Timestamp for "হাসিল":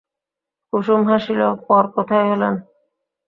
1.09-1.41